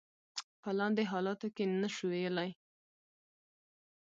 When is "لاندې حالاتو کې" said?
0.77-1.63